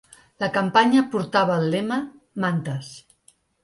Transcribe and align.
La 0.43 0.47
campanya 0.55 1.03
portava 1.13 1.61
el 1.61 1.71
lema 1.77 2.01
Mantes. 2.47 2.95